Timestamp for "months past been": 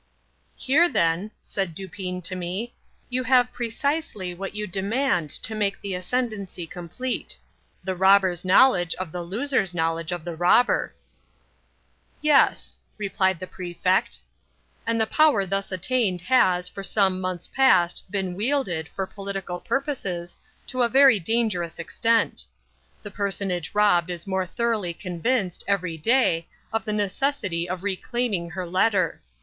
17.21-18.33